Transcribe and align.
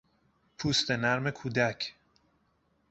پوست 0.57 0.91
نرم 0.91 1.31
کودک 1.31 1.93